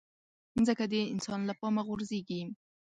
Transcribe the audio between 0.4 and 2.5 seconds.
مځکه د انسان له پامه غورځيږي.